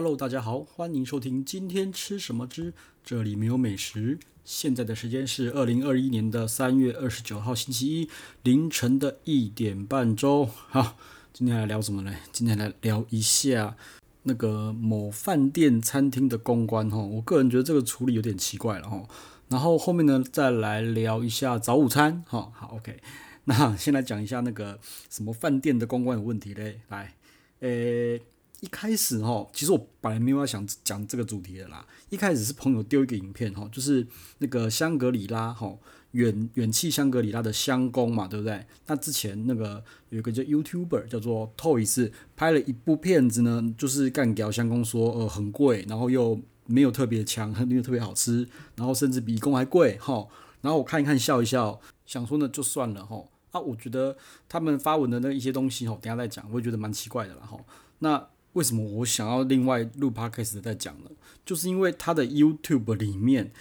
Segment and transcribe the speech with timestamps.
[0.00, 4.20] Hello，大家好，欢迎收听今天吃什么之这里没有美食。
[4.44, 8.10] 现在的时间是二零二一年的三月二十九号星期一
[8.44, 10.48] 凌晨的一点半钟。
[10.68, 10.96] 好，
[11.32, 12.14] 今天来聊什么呢？
[12.30, 13.76] 今天来聊一下
[14.22, 16.98] 那个某饭店餐厅的公关哈。
[16.98, 19.04] 我个人觉得这个处理有点奇怪了哈。
[19.48, 22.52] 然后后面呢，再来聊一下早午餐哈。
[22.54, 23.00] 好，OK。
[23.46, 24.78] 那先来讲一下那个
[25.10, 26.82] 什么饭店的公关有问题嘞？
[26.86, 27.16] 来，
[27.62, 28.22] 诶。
[28.60, 31.86] 一开始哈，其实我本来没有要想讲这个主题的啦。
[32.10, 34.06] 一开始是朋友丢一个影片哈，就是
[34.38, 35.76] 那个香格里拉哈
[36.12, 38.66] 远远气香格里拉的香宫嘛，对不对？
[38.86, 50.26] 那之前那个有一个叫 YouTuber 叫做 Toys 拍了一部片子呢，就是干掉香宫说呃很贵，然后又没有特别强，没有特别好吃，然后甚至比宫还贵哈。
[50.60, 53.24] 然后我看一看笑一笑，想说呢就算了哈。
[53.52, 54.16] 啊，我觉得
[54.48, 57.56] 他们发文的那一些东西哈，等下再讲，我也觉得蛮奇怪的啦哈。
[58.00, 61.10] 那为什么我想要另外录 podcast 再讲呢？
[61.44, 63.52] 就是因为他的 YouTube 里面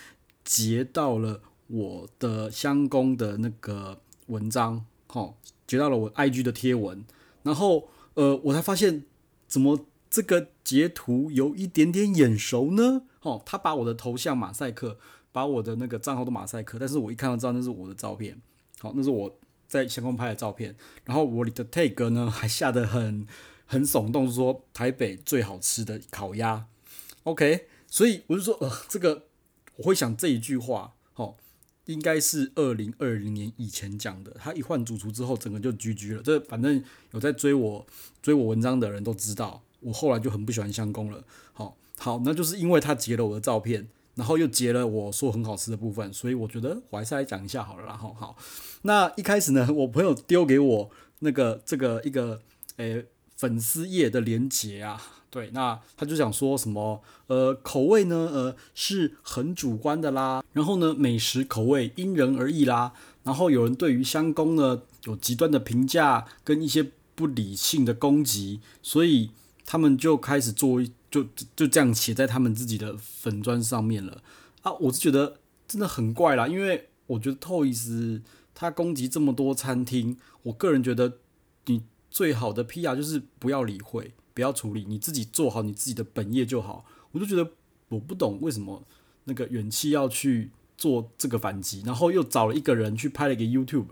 [0.43, 5.33] 截到了我的香宫的那个文章，哈，
[5.67, 7.05] 截到了我 IG 的贴文，
[7.43, 9.03] 然后呃，我才发现
[9.47, 13.03] 怎么这个截图有一点点眼熟呢？
[13.19, 14.97] 哈，他把我的头像马赛克，
[15.31, 18.41] 把我的那个账号都马赛克，但是我一看到知道那是我的照片，
[18.79, 20.75] 好，那是我在香宫拍的照片，
[21.05, 23.27] 然后我的 tag 呢还下得很。
[23.67, 26.65] 很耸动，说台北最好吃的烤鸭
[27.23, 29.25] ，OK，所以我就说，呃，这个
[29.75, 31.35] 我会想这一句话，哦，
[31.85, 34.31] 应该是二零二零年以前讲的。
[34.39, 36.23] 他一换主厨之后，整个就居居了。
[36.23, 37.85] 这反正有在追我
[38.21, 41.23] 追我文章的人都知道，我后来就很不喜欢香宫了。
[41.51, 48.37] 好，好，那就是因为他截了我的照片，然后又截了我说很好吃的部分，所以我觉得我还是来讲一下好了然后好，
[48.83, 52.41] 那一开始呢，我朋友丢给我那个这个一个，
[52.77, 53.05] 诶。
[53.37, 54.99] 粉丝页的连结啊，
[55.29, 62.93] 对，那他就想说什么，呃，口味呢，呃，是很主观的啦，然后呢，美食口味因人而异啦，
[63.23, 69.29] 然后有人对于香宫呢有极端的评价跟一些不理性的攻击，所以
[69.67, 70.81] 他们就开始做，
[71.11, 71.23] 就
[71.55, 74.23] 就这样写在他们自己的粉专上面了。
[74.63, 75.37] 啊，我是觉得
[75.67, 78.21] 真的很怪啦，因为我觉得 Toys
[78.55, 81.19] 他攻击这么多餐厅，我个人觉得
[81.67, 81.83] 你。
[82.17, 86.83] 最好的 PR 就是不要理会，不要处理，你自己做好你自己的本业就好。
[87.11, 87.51] 我就觉得
[87.89, 88.81] 我不懂为什么
[89.25, 93.85] 那个远气要去做这个反击，然后又找了一个人去拍了一个 YouTube，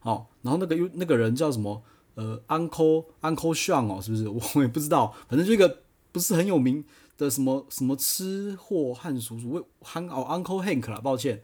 [0.00, 1.84] 好，然后那个 U 那个人叫什么？
[2.16, 4.26] 呃，Uncle Uncle Sean 哦，是不是？
[4.58, 6.84] 我也不知道，反正这个不是很有名
[7.16, 11.40] 的什么什么吃货汉叔叔，汉哦 Uncle Hank 啦，抱歉，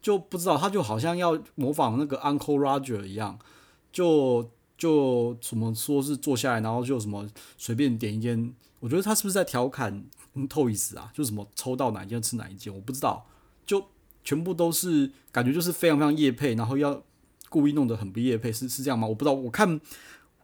[0.00, 3.38] 就不知道，他就好像要模仿那个 Uncle Roger 一样，
[3.92, 4.48] 就。
[4.76, 10.04] 就怎么说是坐下来，然后就什么随便点一间，我觉得他是不是在调侃
[10.48, 11.10] Toys 啊？
[11.14, 13.26] 就什么抽到哪一间吃哪一间，我不知道。
[13.64, 13.86] 就
[14.22, 17.02] 全部都是感觉就是非常非常夜配，然后要
[17.48, 19.06] 故意弄得很不夜配，是是这样吗？
[19.06, 19.80] 我不知道，我看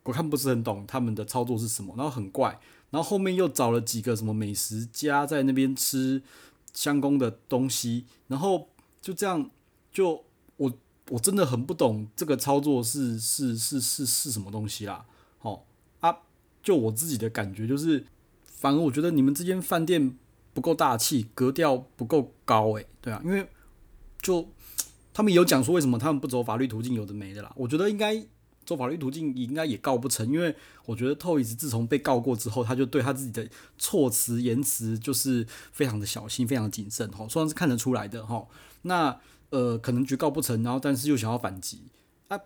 [0.05, 2.59] 我看不是很懂他们的操作是什么，然后很怪，
[2.91, 6.23] 然后后面又找了几个什么美食家在那边吃
[6.73, 8.69] 相公的东西，然后
[9.03, 9.51] 就这样
[9.93, 10.25] 就
[11.11, 11.21] 我。
[11.21, 15.05] 真的很不懂这个操作是是是是是什么东西啦，
[15.39, 15.67] 好
[16.01, 16.17] 啊，
[16.63, 18.07] 就我自己的感觉就是，
[18.43, 20.17] 反而我觉得你们这间饭店
[20.55, 23.47] 不够大气，格调不够高诶、对啊，因为
[24.23, 24.49] 就
[25.13, 28.27] 他们有讲说为什么他们不走法律途径，有的没的啦，我觉得应该
[28.65, 30.57] 走法律途径应该也告不成，因为
[30.87, 38.47] 我觉得 Toys 自从被告过之后，他就对他自己的措辞言辞就是非常的小心，非常的谨慎，哈，算是看得出来的哈，
[38.83, 39.21] 那。
[39.51, 41.83] 呃，可能决告不成，然后但是又想要反击
[42.29, 42.41] 啊！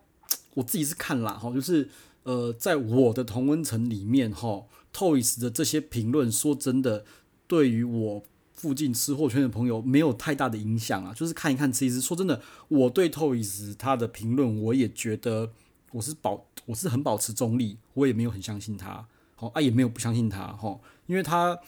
[0.55, 1.91] 我自己是看啦哈，就是
[2.23, 7.05] 呃，在我的同温层里面哈，Toys 的这些评论，说真的，
[7.47, 8.23] 对于我
[8.55, 11.13] 附近吃货圈的朋友没有太大的影响啊。
[11.13, 15.53] 就是看一看吃一吃，说真的，我对 Toys 他的评论，我也觉得
[15.93, 21.59] 我是保，我是很保持中立，我也没有很相信他，好啊，也没有不相信他哈，因为他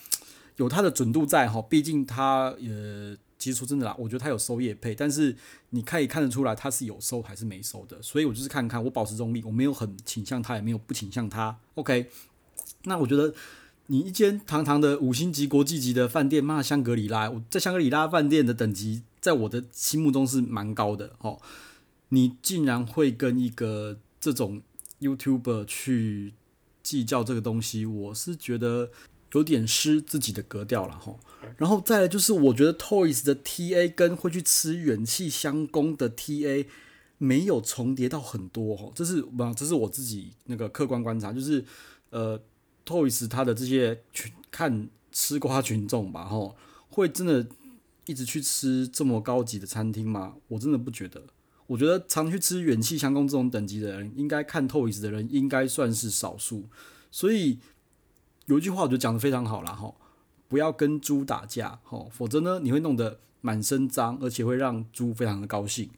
[0.57, 3.19] 有他的准度在哈，毕竟他呃。
[3.39, 5.37] 其实说真的啦，我觉得他有收业配，但是
[5.71, 11.59] 你可以看得出来他是有收还是没收的，所以我就是看看，我保持中立，我没有很倾向他，也没有不倾向他。
[11.75, 12.11] OK，
[12.85, 13.35] 那我觉得
[13.89, 21.39] 你一间堂堂的五星级国际级的饭店，骂香格里拉，我在香格里拉饭店的等级，在我的心目中是蛮高的哦。
[22.09, 24.63] 你竟然会跟一个这种
[25.01, 26.33] YouTuber 去
[26.83, 28.91] 计较这个东西，我是觉得。
[29.37, 31.15] 有点失自己的格调了哈，
[31.59, 36.67] 然后再来就是，我觉得 Toys 的 TA 跟会去吃远气香宫的 TA
[37.19, 41.63] 没有重叠到很多哈，这是不，这是我自己那个客观观察，就是
[42.09, 42.41] 呃
[42.87, 46.57] ，Toys 他的这些去看吃瓜群众吧，吼，
[46.89, 47.47] 会真的
[48.07, 50.37] 一直去吃这么高级的餐厅吗？
[50.49, 51.23] 我真的不觉得。
[51.67, 56.65] 我觉得常去吃远气香宫这种等级的人，应该看 Toys 的人应该算是少数。
[57.11, 57.59] 所以
[58.47, 59.95] 有一句话我觉得讲得非常好了，吼，
[60.49, 65.91] 不要跟猪打架，吼，否则呢，你会弄得满身脏，而且会让猪非常的高兴。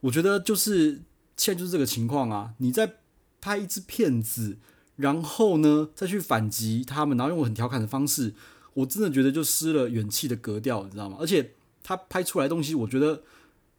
[0.00, 1.02] 我觉得就是
[1.36, 2.96] 现在就是这个情况啊，你在
[3.40, 4.58] 拍一只骗子。
[4.96, 8.34] 然后呢，再去反击他们，然后用很调侃的方式，
[8.74, 11.16] 我真的觉得就失了元气的格调，你知道吗？
[11.18, 13.22] 而且他拍出来东西，我觉得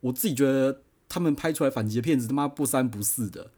[0.01, 3.51] 我自己觉得他们拍出来反击的片子他妈不三不四的。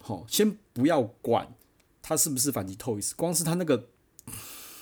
[0.00, 1.54] 好，先不要管
[2.00, 3.90] 他是不是反击 Toys，光是他那个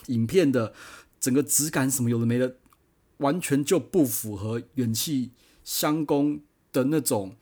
[0.07, 0.73] 影片的
[1.21, 2.57] 整个质感什么有的没的，
[3.19, 5.31] 完全就不符合远气
[5.63, 6.41] 相公
[6.73, 7.37] 的那种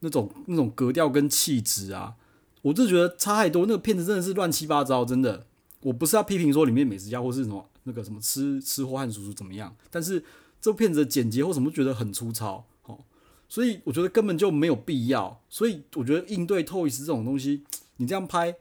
[0.00, 2.16] 那种那种格调跟气质啊。
[2.62, 5.46] 我就觉得差太多，那个片子真的是乱七八糟，真的。
[5.80, 10.22] 我不是要批评说里面美食家或是什么那个什么吃吃货汉叔叔怎么样，但是
[10.60, 13.00] 这部片子的剪辑或什么觉得很粗糙，哦，
[13.48, 15.42] 所以我觉得根本就没有必要。
[15.48, 17.64] 所以我觉得应对 Toys 这种东西，
[17.96, 18.54] 你这样拍，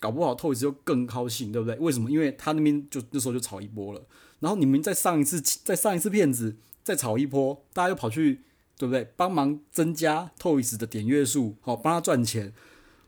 [0.00, 1.76] 搞不好 Toys 就更高兴，对不对？
[1.76, 2.10] 为什么？
[2.10, 4.02] 因为他那边就那时候就炒一波了，
[4.40, 8.42] 然后你们再上一次再上一次骗子再炒一波，大家又跑去
[8.76, 9.12] 对不对？
[9.16, 12.52] 帮忙增加 Toys 的点阅数，好帮他赚钱。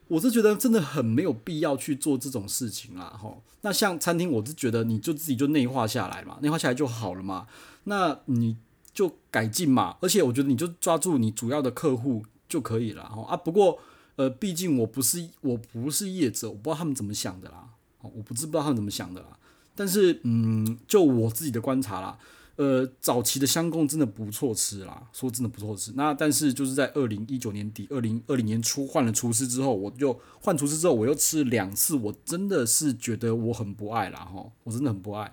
[0.07, 3.43] 我是觉得真的很没有必要去做这种事情啦，吼。
[3.61, 7.45] 那像餐厅，我是觉得你就自己就内化下来嘛，内化下来就好了嘛。
[7.83, 8.55] 那你
[8.93, 13.35] 就改进嘛，而且我觉得你就抓住你主要的客户就可以了，吼啊。
[13.35, 13.79] 不过
[14.17, 17.69] 呃，毕竟我不是我不是业者，我不知道他们怎么想的啦，
[18.01, 19.39] 哦我不知不知道他们怎么想的啦。
[19.73, 22.19] 但是嗯，就我自己的观察啦。
[22.55, 25.91] 呃，早期的香贡真的不错吃啦，说真的不错吃。
[25.95, 35.31] 那但是就是在二零一九年底、二零二零年初换了厨师之后，我就换厨师之后，我又吃两次，我真的是觉得我很不爱啦齁，我真的很不爱。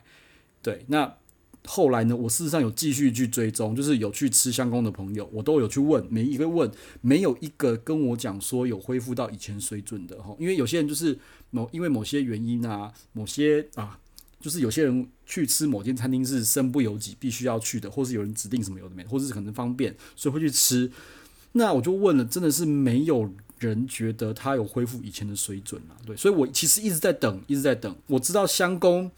[0.60, 1.16] 对，那
[1.64, 6.70] 后来呢，我事实上有继续去追踪，就是有去吃香宫的朋友，我都有去问，每一个问，
[7.00, 11.18] 没有一个跟我讲说有恢复到以前水准的齁，因为有些人就是
[11.50, 13.98] 某因为某些原因啊，某些啊。
[14.40, 20.92] 就是有些人去吃某间餐厅是身不由己，必须要去的，或是有人指定什么有的没，或是可能方便，所以会去吃。
[21.52, 27.94] 那我就问了，真的是没有人觉得他有恢复以前的水准了，对，所以我其实一直在等，一直在等。
[28.06, 29.10] 我知道香宫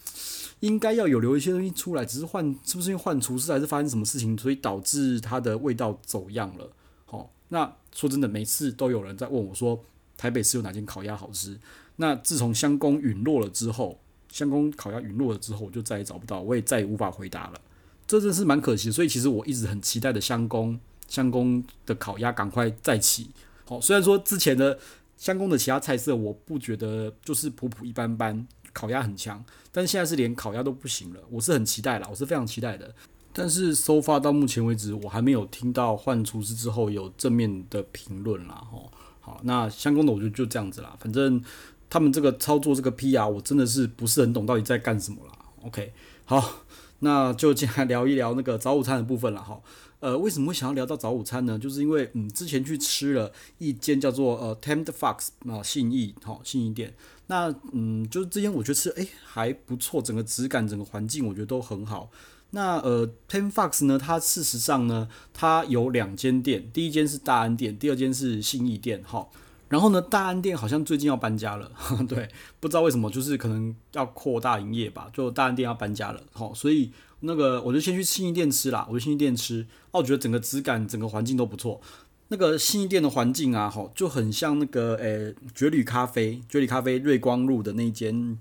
[0.60, 6.70] 应该要有留一些东西出来，只是换是不是因为换厨师还是发生什么事情，所以导致它的味道走样了。
[7.04, 9.82] 好，那说真的，每次都有人在问我说，
[10.16, 11.58] 台北市有哪间烤鸭好吃？
[11.96, 13.98] 那自从香宫陨落了之后。
[14.28, 17.60] 香宫烤鸭陨落了之后，我就再也找不到，我也再也无法回答了，
[18.06, 18.92] 这真是蛮可惜。
[18.92, 20.78] 所以其实我一直很期待的香宫
[21.08, 23.30] 香宫的烤鸭赶快再起。
[23.66, 24.78] 好，虽然说之前的
[25.18, 31.20] 香宫的其他菜色我不觉得就是普普一般般，烤鸭很强，但现在是连烤鸭都不行了。
[31.30, 32.94] 我是很期待啦，我是非常期待的。
[33.34, 38.64] 但是 so far 到目前为止，我还没有听到换厨师之后有正面的评论啦。
[38.72, 38.90] 吼，
[39.20, 41.42] 好，那香宫的我觉得就这样子啦，反正。
[41.88, 45.32] 他们这个操作这个 PR，我真的是不是很懂到底在干什么啦。
[45.62, 45.92] OK，
[46.24, 46.64] 好，
[46.98, 49.60] 那就进来聊一聊那个早午餐的部分了哈。
[50.06, 51.58] 呃，为什么会想要聊到早午餐呢？
[51.58, 56.94] 就是因为嗯，之前去吃了一间叫做呃 Tempt Fox 啊信义哈信义店，
[57.26, 62.08] 那嗯，就是这间我觉得吃诶还不错，整个质感整个环境我觉得都很好。
[62.50, 69.26] 那呃 Tempt Fox 呢，它事实上呢，它有两间店，第一间是大安店，第二间是信义店哈。
[69.68, 71.70] 然后呢，大安店好像最近要搬家了，
[72.08, 72.28] 对，
[72.60, 81.80] 不知道为什么，就是可能要扩大营业吧，就大安店要搬家了，好，所以那个我就先去信义店吃啦，我去信义店吃，哦，我觉得整个质感、整个环境都不错。
[82.28, 88.38] 那个信义店的环境啊，好，就很像那个诶绝旅咖啡，绝旅咖啡瑞光路的那间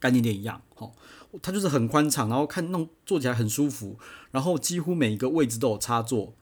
[0.00, 0.92] 干爹店一样，好，
[1.40, 3.96] 它就是很宽敞，然后看弄坐起来很舒服，
[4.32, 6.34] 然后几乎每一个位置都有插座，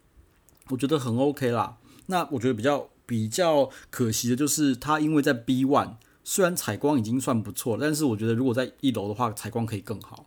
[0.71, 1.77] 我觉得很 OK 啦。
[2.07, 2.89] 那我觉得比较。
[3.05, 10.25] 比较可惜的就是，它因为在 B one，虽然采光已经算不错了，但是我觉得如果在一楼的话，采光可以更好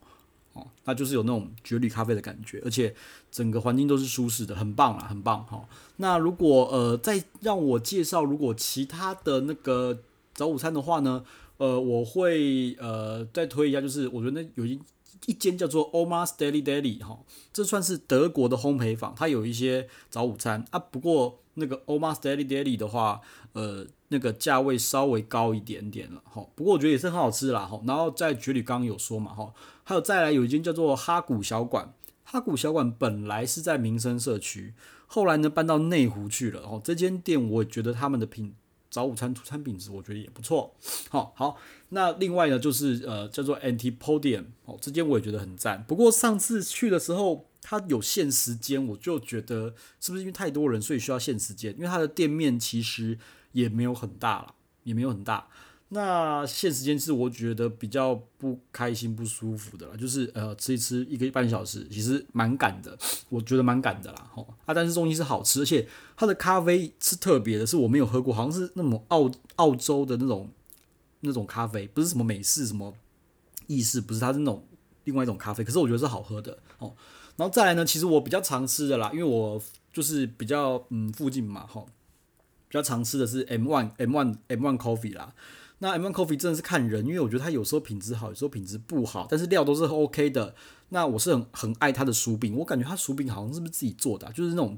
[0.54, 0.68] 哦。
[0.84, 2.94] 那就是有那种绝旅咖啡的感觉，而且
[3.32, 5.68] 整个环境都是舒适的，很棒啦，很棒哈。
[5.98, 10.00] 那如果呃再让我介绍，如果其他的那个
[10.34, 11.24] 早午餐的话呢，
[11.58, 14.80] 呃，我会呃再推一下，就是我觉得那有一
[15.26, 17.18] 一间叫做 Omar's Deli Deli 哈，
[17.54, 21.40] 这算是德国的烘焙坊，它有一些早午餐啊，不过。
[21.56, 23.20] 那个 OMA'S DAILY daily 的话，
[23.54, 26.46] 呃，那个价位稍微高一点点了哈。
[26.56, 27.82] 不过我觉得也是很好吃啦哈。
[27.86, 31.94] 然后在绝里刚刚有说嘛哈，还有再来有一间叫做哈古小馆，
[32.24, 34.74] 哈古小馆本来是在民生社区，
[35.08, 36.82] 后来呢搬到内湖去了哦。
[36.84, 38.54] 这间店我觉得他们的品
[38.96, 40.74] 早午餐出餐品质我觉得也不错。
[41.10, 41.58] 好，好，
[41.90, 45.84] 那另外呢就是呃叫做 Antipodium 哦，这间我也觉得很赞。
[45.86, 51.74] 不过上次去的时候它有限时间，我就觉得是不是因为太多人所以需要限时间？
[51.76, 53.20] 因为它的店面其实
[53.52, 55.50] 也没有很大了，也没有很大。
[55.90, 62.98] 那限时间是我觉得比较不开心、不舒服的了，就是呃吃一吃一个半小时，其实蛮赶的，
[63.30, 65.88] 我觉得蛮赶的啦，吼啊，但是东西是好吃，而且
[66.18, 70.50] 它的咖啡是特别的，是我没有喝过，好像是那种澳澳洲的那种
[71.22, 72.94] 那种咖啡，不是什么美式什么
[73.68, 74.68] 意式，不是，它是那种
[75.04, 76.94] 另外一种咖啡，可是我觉得是好喝的哦。
[77.38, 79.62] 然后再来呢，其实我比较常吃的啦，因为我
[79.94, 81.88] 就是比较嗯附近嘛，吼，
[82.68, 85.34] 比较常吃的是 M One M One M One Coffee 啦。
[85.80, 90.56] 那 M1 Coffee 真的是看人，因为我觉得它有时候品质好，有时候品质不好，但是料都是 OK 的。
[90.90, 94.78] 那我是很很爱它的薯饼，我感觉它薯饼好像是不是自己做的，就是那种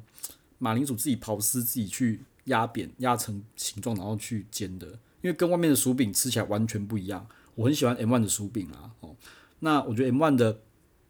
[0.57, 4.87] 马铃薯自己刨丝，自己去压扁，压成形状，然后去煎的。
[5.21, 7.27] 因为跟外面的薯饼吃起来完全不一样。
[7.55, 8.91] 我很喜欢 M1 的薯饼啊。
[9.01, 9.15] 哦，
[9.59, 10.59] 那我觉得 M1 的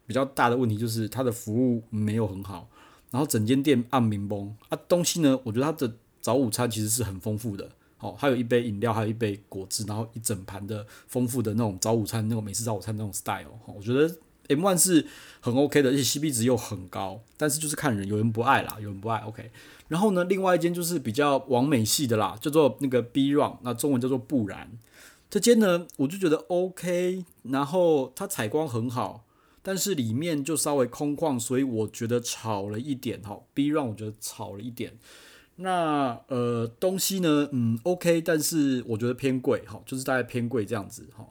[0.06, 2.70] 比较大的问题就是它的服务没有很好，
[3.12, 4.78] 然后整间店暗民崩啊。
[4.88, 7.70] 东西呢，我觉得它的早午餐其实是很丰富的。
[7.98, 13.60] 好，还有一杯饮料，还有一杯果汁，然后一整盘的丰富的那种早午餐，那种美式早午餐那种 style。
[13.66, 14.08] 我觉得
[14.50, 15.06] M1 是
[15.40, 17.20] 很 OK 的，而且 CP 值又很高。
[17.38, 19.18] 但是就是看人，有人不爱啦，有人不爱。
[19.22, 19.50] OK。
[19.88, 24.78] 然后呢，另外一间就是比较完美系的啦，叫做那个 B Run，那中文叫做不然。
[25.30, 27.26] 这间呢，我就觉得 OK。
[27.44, 29.26] 然后它采光很好，
[29.64, 33.22] 但是里面就稍微空旷，所以我觉得吵了一点。
[33.24, 34.94] 哈，B Run 我觉得吵了一点。
[35.60, 41.28] 那呃东西呢，嗯，OK，但是我觉得偏贵，哈，就是大概偏贵这样子，哈。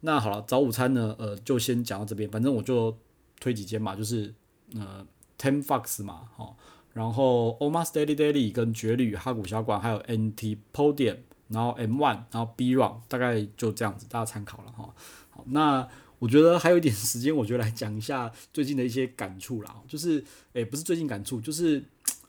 [0.00, 2.96] 那好了，早午餐呢，呃，就先讲到这边，反正我就
[3.40, 4.32] 推几间嘛，就是
[4.74, 5.04] 呃
[5.38, 6.54] ，Ten Fox 嘛，哈，
[6.92, 11.16] 然后 Oma's Daily Daily 跟绝旅哈古小馆，还有 NT Podium，
[11.48, 14.94] 然后 M One，然后 B Run，大概就这样子，大家参考了哈。
[15.30, 15.88] 好，那
[16.20, 21.82] 我觉得还有一点时间，我就来讲一下最近的一些感触啦，就是，诶、不是最近感触，就是。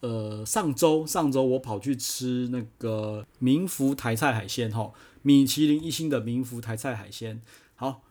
[0.05, 4.91] 呃，上周上周我跑去吃那个明福台菜海鲜哈，
[5.23, 7.41] 米其林一星的明福台菜海鲜。
[7.73, 8.03] 好，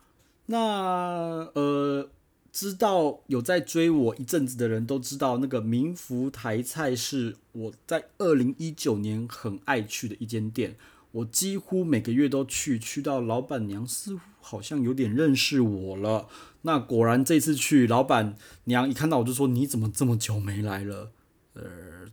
[0.46, 2.10] 那呃，
[2.50, 10.74] 知道有在追我一阵子的人都知道，那个明福台菜是我在二零一九年很爱去的一间店，
[11.12, 16.26] 我几乎每个月都去，去到老板娘似乎好像有点认识我了。
[16.62, 21.12] 那果然这次去，老板娘一看到我就说：“你怎么这么久没来了？”
[21.54, 21.62] 呃，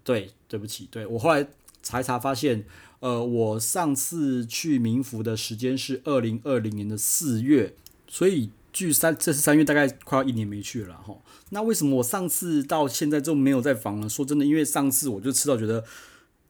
[0.03, 1.47] 对，对不起，对，我后来
[1.81, 2.63] 查一查发现，
[2.99, 7.73] 呃，我上次去明福的时间是二零二零年的四月，
[8.07, 11.17] 所以距三这是三月，大概快要一年没去了哈。
[11.49, 14.07] 那为什么我上次到现在就没有再访了？
[14.07, 15.83] 说真的，因为上次我就吃到觉得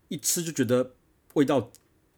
[0.10, 0.92] 一吃就觉得
[1.36, 1.72] 味道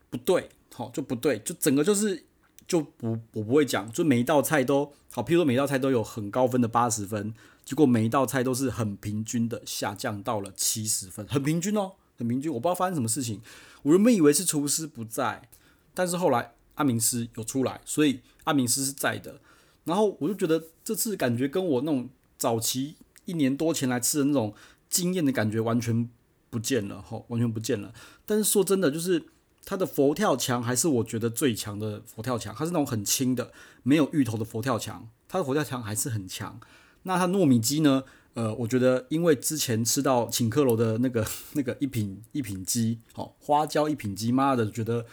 [0.09, 2.23] 不对，好就不对，就整个就是
[2.67, 7.35] 就不我不会讲，就每一道菜都好，譬如说每一道菜都有很高分的八十分。
[7.65, 12.51] 结果每一道菜都是很平均的下降到了七十分，很平均哦，很平均。
[12.53, 13.41] 我不知道发生什么事情，
[13.83, 15.49] 我原本以为是厨师不在，
[15.93, 19.39] 但是后来阿明师有出来，所以阿明师是在的。
[19.85, 24.53] 然后我就觉得这次感觉跟我那种早期一年多前来吃的那种
[24.89, 26.09] 惊艳的感觉完全
[26.49, 27.93] 不见了，吼，完全不见了。
[28.25, 29.25] 但是说真的，就是
[29.65, 33.51] 它的佛跳墙还是我觉得最强的佛跳墙，它是那种很轻的，
[33.83, 36.59] 没有芋头的佛跳墙，它的佛跳墙还是很强。
[37.03, 38.03] 那它糯米鸡呢？
[38.33, 45.05] 呃，我觉得因为之前吃到请客楼的那个 那个一品一品鸡，好花椒一品鸡，妈的，觉得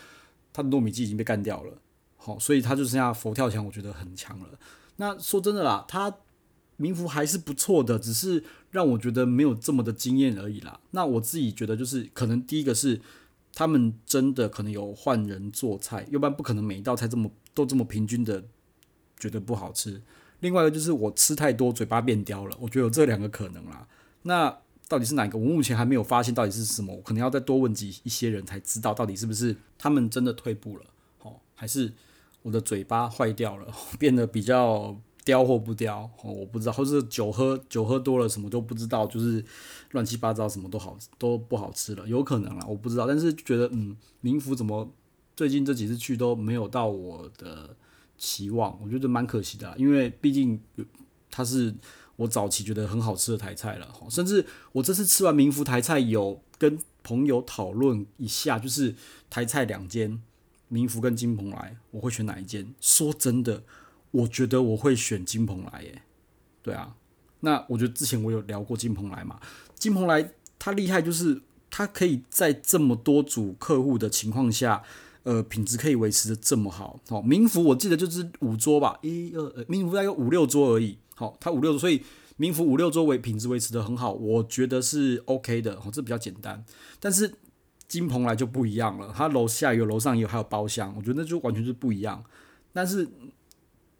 [0.54, 1.74] 它的糯米鸡已经被干掉了，
[2.16, 4.48] 好，所以它就剩下佛跳墙，我觉得很强了。
[4.96, 6.16] 那说真的啦，它
[6.78, 10.80] 名福还是不错的，只是让我觉得没有这么的惊艳而已啦。
[10.92, 13.02] 那我自己觉得就是可能第一个是
[13.52, 18.44] 他们真的可能有换人做菜，要不然不可能每一道菜这么都这么平均的
[19.18, 20.00] 觉得不好吃。
[20.40, 22.56] 另外一个就是我吃太多，嘴巴变刁了。
[22.60, 23.86] 我觉得有这两个可能啦。
[24.22, 25.38] 那到底是哪一个？
[25.38, 26.94] 我目前还没有发现到底是什么。
[26.94, 30.84] 我可能要再多问几一些人才知道到底是不是他们真的退步了，
[31.22, 31.92] 哦，还是
[32.42, 36.10] 我的嘴巴坏掉了， 变得比较刁或不刁？
[36.22, 39.44] 哦，我不知道，或是酒喝酒喝多了，什么都不知道，就是
[39.92, 43.06] 乱七八糟，什么都好都不好吃了，有可能啦，我不知道。
[43.06, 44.90] 但是觉得嗯，明福怎么
[45.36, 47.76] 最近这几次去都没有到我的。
[48.20, 50.60] 期望我觉得蛮可惜的，因为毕竟
[51.30, 51.74] 它是
[52.16, 58.94] 我早期觉得很好吃的台菜了，甚至我这次吃完民福台菜，有跟朋友讨论一下，就是
[59.30, 60.20] 台菜两间，
[60.68, 62.74] 民福跟金蓬莱，我会选哪一间？
[62.78, 63.62] 说真的，
[64.10, 66.02] 我觉得我会选金蓬莱耶。
[66.62, 66.94] 对啊，
[67.40, 69.40] 那我觉得之前我有聊过金蓬莱嘛，
[69.74, 74.82] 金蓬莱它厉害就是它可以在这么多组客户的情况下，
[75.22, 76.98] 呃，品质可以维持的这么好。
[77.08, 80.98] 好，民福我记得就是五桌吧，一二，呃，民福大概有五六桌而已。
[81.14, 82.02] 好，它五六桌，所以
[82.36, 85.74] 民福五六桌维品质维持的很好，我觉得是 OK 的。
[85.74, 86.64] 哦，这比较简单。
[86.98, 87.34] 但是
[87.86, 92.24] 金蓬莱就不一样了，它楼下有，楼上也有，还有包厢，我觉得那就完全是不一样。
[92.72, 93.06] 但是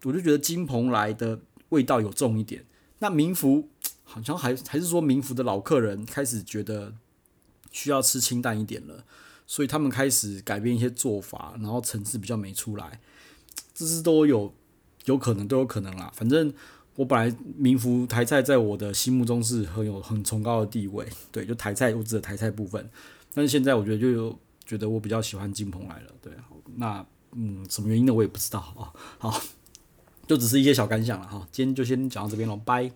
[0.03, 2.65] 我就觉得金蓬莱的味道有重一点。
[2.99, 3.69] 那民福
[4.03, 6.93] 好像还还是说民福的老客人开始觉得
[7.71, 9.03] 需要吃清淡一点了，
[9.51, 13.01] 所以他们开始改变一些做法，然后层次比较没出来，
[13.75, 14.53] 这是都有
[15.03, 16.09] 有可能都有可能啦。
[16.15, 16.53] 反正
[16.95, 22.89] 我本来民福台菜在我的心目中是很有很崇高的地位， 对，就台菜我指的台菜部分。
[23.33, 26.31] 但是现在我觉得就有觉得我比较喜欢金蓬莱了，对，
[26.77, 28.13] 那嗯什么原因呢？
[28.13, 28.87] 我也不知道啊。
[29.17, 29.41] 好。
[30.27, 32.89] 就只是一些小感想了哈，今天就先讲到这边喽，拜。